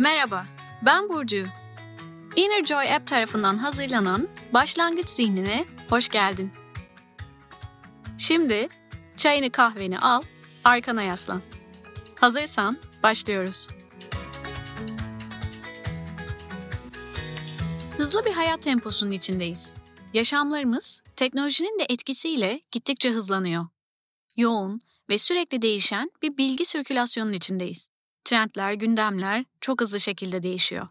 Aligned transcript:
Merhaba, 0.00 0.46
ben 0.82 1.08
Burcu. 1.08 1.44
Inner 2.36 2.64
Joy 2.64 2.94
App 2.94 3.06
tarafından 3.06 3.56
hazırlanan 3.56 4.28
Başlangıç 4.52 5.08
Zihnine 5.08 5.66
hoş 5.90 6.08
geldin. 6.08 6.52
Şimdi 8.18 8.68
çayını 9.16 9.50
kahveni 9.50 9.98
al, 9.98 10.22
arkana 10.64 11.02
yaslan. 11.02 11.42
Hazırsan 12.20 12.78
başlıyoruz. 13.02 13.68
Hızlı 17.96 18.24
bir 18.24 18.32
hayat 18.32 18.62
temposunun 18.62 19.10
içindeyiz. 19.10 19.74
Yaşamlarımız 20.14 21.02
teknolojinin 21.16 21.78
de 21.78 21.86
etkisiyle 21.88 22.60
gittikçe 22.70 23.10
hızlanıyor. 23.10 23.66
Yoğun 24.36 24.80
ve 25.08 25.18
sürekli 25.18 25.62
değişen 25.62 26.10
bir 26.22 26.36
bilgi 26.36 26.64
sirkülasyonun 26.64 27.32
içindeyiz. 27.32 27.88
Trendler, 28.24 28.72
gündemler 28.72 29.44
çok 29.60 29.80
hızlı 29.80 30.00
şekilde 30.00 30.42
değişiyor. 30.42 30.88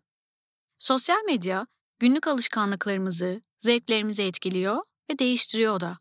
Sosyal 0.78 1.24
medya 1.26 1.68
günlük 2.00 2.28
alışkanlıklarımızı, 2.28 3.42
zevklerimizi 3.60 4.24
etkiliyor 4.24 4.84
ve 5.12 5.20
değiştiriyor 5.20 5.80
da. 5.80 6.00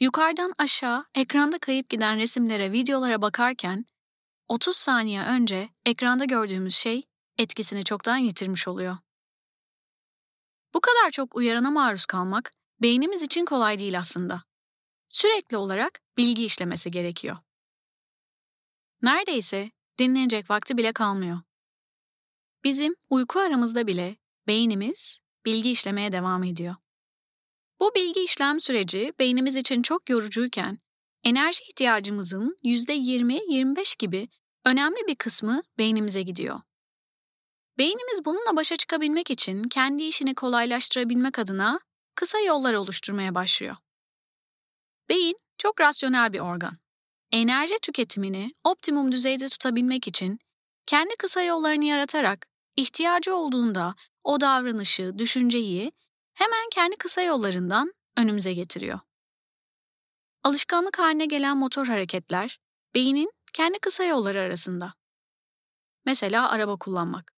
Yukarıdan 0.00 0.54
aşağı 0.58 1.06
ekranda 1.14 1.58
kayıp 1.58 1.88
giden 1.88 2.18
resimlere, 2.18 2.72
videolara 2.72 3.22
bakarken 3.22 3.84
30 4.48 4.76
saniye 4.76 5.22
önce 5.22 5.68
ekranda 5.86 6.24
gördüğümüz 6.24 6.74
şey 6.74 7.02
etkisini 7.38 7.84
çoktan 7.84 8.16
yitirmiş 8.16 8.68
oluyor. 8.68 8.96
Bu 10.74 10.80
kadar 10.80 11.10
çok 11.10 11.36
uyarana 11.36 11.70
maruz 11.70 12.06
kalmak 12.06 12.52
beynimiz 12.82 13.22
için 13.22 13.44
kolay 13.44 13.78
değil 13.78 13.98
aslında. 13.98 14.42
Sürekli 15.08 15.56
olarak 15.56 16.00
bilgi 16.16 16.44
işlemesi 16.44 16.90
gerekiyor. 16.90 17.36
Neredeyse 19.02 19.70
dinlenecek 19.98 20.50
vakti 20.50 20.76
bile 20.76 20.92
kalmıyor. 20.92 21.40
Bizim 22.64 22.94
uyku 23.10 23.40
aramızda 23.40 23.86
bile 23.86 24.16
beynimiz 24.46 25.18
bilgi 25.44 25.70
işlemeye 25.70 26.12
devam 26.12 26.44
ediyor. 26.44 26.74
Bu 27.80 27.94
bilgi 27.94 28.20
işlem 28.20 28.60
süreci 28.60 29.12
beynimiz 29.18 29.56
için 29.56 29.82
çok 29.82 30.10
yorucuyken 30.10 30.78
enerji 31.24 31.64
ihtiyacımızın 31.64 32.56
%20-25 32.64 33.98
gibi 33.98 34.28
önemli 34.64 35.06
bir 35.06 35.14
kısmı 35.14 35.62
beynimize 35.78 36.22
gidiyor. 36.22 36.60
Beynimiz 37.78 38.24
bununla 38.24 38.56
başa 38.56 38.76
çıkabilmek 38.76 39.30
için 39.30 39.62
kendi 39.62 40.02
işini 40.02 40.34
kolaylaştırabilmek 40.34 41.38
adına 41.38 41.80
kısa 42.14 42.38
yollar 42.38 42.74
oluşturmaya 42.74 43.34
başlıyor. 43.34 43.76
Beyin 45.08 45.36
çok 45.58 45.80
rasyonel 45.80 46.32
bir 46.32 46.40
organ. 46.40 46.83
Enerji 47.34 47.78
tüketimini 47.82 48.54
optimum 48.64 49.12
düzeyde 49.12 49.48
tutabilmek 49.48 50.08
için 50.08 50.38
kendi 50.86 51.16
kısa 51.16 51.42
yollarını 51.42 51.84
yaratarak 51.84 52.46
ihtiyacı 52.76 53.34
olduğunda 53.34 53.94
o 54.24 54.40
davranışı, 54.40 55.18
düşünceyi 55.18 55.92
hemen 56.34 56.68
kendi 56.70 56.96
kısa 56.96 57.22
yollarından 57.22 57.94
önümüze 58.16 58.52
getiriyor. 58.52 59.00
Alışkanlık 60.44 60.98
haline 60.98 61.26
gelen 61.26 61.56
motor 61.56 61.86
hareketler 61.86 62.58
beynin 62.94 63.32
kendi 63.52 63.78
kısa 63.78 64.04
yolları 64.04 64.40
arasında. 64.40 64.94
Mesela 66.06 66.50
araba 66.50 66.76
kullanmak. 66.76 67.32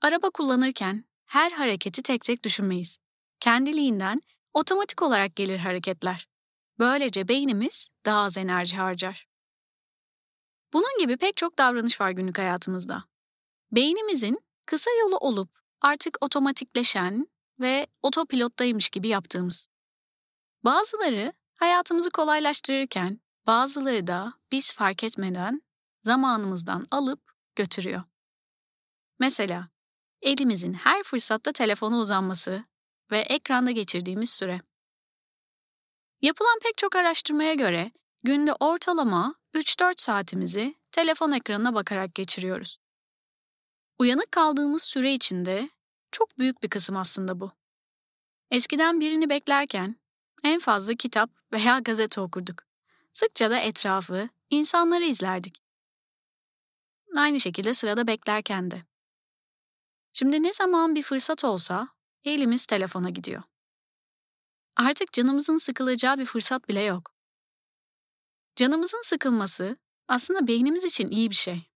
Araba 0.00 0.30
kullanırken 0.30 1.04
her 1.26 1.50
hareketi 1.50 2.02
tek 2.02 2.20
tek 2.24 2.44
düşünmeyiz. 2.44 2.98
Kendiliğinden 3.40 4.22
otomatik 4.54 5.02
olarak 5.02 5.36
gelir 5.36 5.58
hareketler. 5.58 6.28
Böylece 6.78 7.28
beynimiz 7.28 7.88
daha 8.04 8.22
az 8.22 8.38
enerji 8.38 8.76
harcar. 8.76 9.28
Bunun 10.72 10.98
gibi 10.98 11.16
pek 11.16 11.36
çok 11.36 11.58
davranış 11.58 12.00
var 12.00 12.10
günlük 12.10 12.38
hayatımızda. 12.38 13.04
Beynimizin 13.72 14.40
kısa 14.66 14.90
yolu 15.00 15.16
olup 15.16 15.58
artık 15.80 16.18
otomatikleşen 16.20 17.28
ve 17.60 17.86
otopilottaymış 18.02 18.88
gibi 18.90 19.08
yaptığımız. 19.08 19.68
Bazıları 20.64 21.32
hayatımızı 21.54 22.10
kolaylaştırırken, 22.10 23.20
bazıları 23.46 24.06
da 24.06 24.34
biz 24.52 24.72
fark 24.72 25.04
etmeden 25.04 25.62
zamanımızdan 26.02 26.86
alıp 26.90 27.32
götürüyor. 27.56 28.02
Mesela 29.18 29.68
elimizin 30.22 30.72
her 30.72 31.02
fırsatta 31.02 31.52
telefona 31.52 31.98
uzanması 31.98 32.64
ve 33.10 33.18
ekranda 33.18 33.70
geçirdiğimiz 33.70 34.30
süre. 34.30 34.60
Yapılan 36.22 36.58
pek 36.62 36.78
çok 36.78 36.96
araştırmaya 36.96 37.54
göre 37.54 37.92
günde 38.22 38.52
ortalama 38.60 39.34
3-4 39.54 40.00
saatimizi 40.00 40.74
telefon 40.92 41.32
ekranına 41.32 41.74
bakarak 41.74 42.14
geçiriyoruz. 42.14 42.78
Uyanık 43.98 44.32
kaldığımız 44.32 44.82
süre 44.82 45.12
içinde 45.12 45.70
çok 46.12 46.38
büyük 46.38 46.62
bir 46.62 46.70
kısım 46.70 46.96
aslında 46.96 47.40
bu. 47.40 47.50
Eskiden 48.50 49.00
birini 49.00 49.28
beklerken 49.28 49.96
en 50.44 50.58
fazla 50.58 50.94
kitap 50.94 51.30
veya 51.52 51.78
gazete 51.78 52.20
okurduk. 52.20 52.62
Sıkça 53.12 53.50
da 53.50 53.58
etrafı, 53.58 54.28
insanları 54.50 55.04
izlerdik. 55.04 55.62
Aynı 57.16 57.40
şekilde 57.40 57.74
sırada 57.74 58.06
beklerken 58.06 58.70
de. 58.70 58.82
Şimdi 60.12 60.42
ne 60.42 60.52
zaman 60.52 60.94
bir 60.94 61.02
fırsat 61.02 61.44
olsa 61.44 61.88
elimiz 62.24 62.66
telefona 62.66 63.10
gidiyor. 63.10 63.42
Artık 64.78 65.12
canımızın 65.12 65.56
sıkılacağı 65.56 66.18
bir 66.18 66.24
fırsat 66.24 66.68
bile 66.68 66.80
yok. 66.80 67.14
Canımızın 68.56 69.02
sıkılması 69.02 69.76
aslında 70.08 70.46
beynimiz 70.46 70.84
için 70.84 71.08
iyi 71.08 71.30
bir 71.30 71.34
şey. 71.34 71.70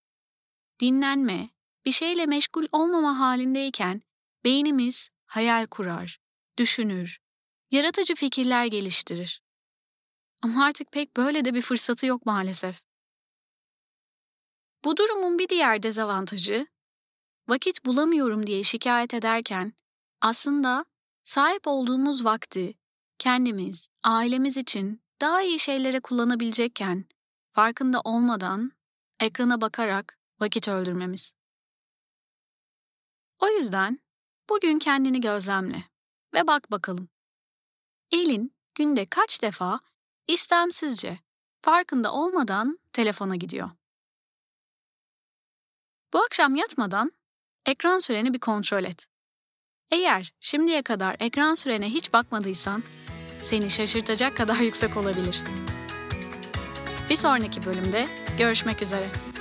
Dinlenme, 0.80 1.50
bir 1.84 1.92
şeyle 1.92 2.26
meşgul 2.26 2.66
olmama 2.72 3.18
halindeyken 3.18 4.02
beynimiz 4.44 5.08
hayal 5.26 5.66
kurar, 5.66 6.18
düşünür, 6.58 7.18
yaratıcı 7.70 8.14
fikirler 8.14 8.66
geliştirir. 8.66 9.42
Ama 10.42 10.64
artık 10.64 10.92
pek 10.92 11.16
böyle 11.16 11.44
de 11.44 11.54
bir 11.54 11.62
fırsatı 11.62 12.06
yok 12.06 12.26
maalesef. 12.26 12.82
Bu 14.84 14.96
durumun 14.96 15.38
bir 15.38 15.48
diğer 15.48 15.82
dezavantajı, 15.82 16.66
vakit 17.48 17.84
bulamıyorum 17.84 18.46
diye 18.46 18.62
şikayet 18.62 19.14
ederken 19.14 19.72
aslında 20.20 20.84
sahip 21.22 21.66
olduğumuz 21.66 22.24
vakti 22.24 22.81
kendimiz, 23.22 23.88
ailemiz 24.02 24.56
için 24.56 25.02
daha 25.20 25.42
iyi 25.42 25.58
şeylere 25.58 26.00
kullanabilecekken 26.00 27.04
farkında 27.52 28.00
olmadan 28.00 28.72
ekrana 29.20 29.60
bakarak 29.60 30.18
vakit 30.40 30.68
öldürmemiz. 30.68 31.34
O 33.38 33.48
yüzden 33.48 33.98
bugün 34.48 34.78
kendini 34.78 35.20
gözlemle 35.20 35.84
ve 36.34 36.46
bak 36.46 36.70
bakalım. 36.70 37.08
Elin 38.10 38.54
günde 38.74 39.06
kaç 39.06 39.42
defa 39.42 39.80
istemsizce, 40.28 41.18
farkında 41.60 42.12
olmadan 42.12 42.78
telefona 42.92 43.36
gidiyor. 43.36 43.70
Bu 46.12 46.18
akşam 46.18 46.54
yatmadan 46.54 47.12
ekran 47.66 47.98
süreni 47.98 48.34
bir 48.34 48.40
kontrol 48.40 48.84
et. 48.84 49.06
Eğer 49.90 50.34
şimdiye 50.40 50.82
kadar 50.82 51.16
ekran 51.20 51.54
sürene 51.54 51.90
hiç 51.90 52.12
bakmadıysan 52.12 52.82
seni 53.42 53.70
şaşırtacak 53.70 54.36
kadar 54.36 54.56
yüksek 54.56 54.96
olabilir. 54.96 55.42
Bir 57.10 57.16
sonraki 57.16 57.66
bölümde 57.66 58.06
görüşmek 58.38 58.82
üzere. 58.82 59.31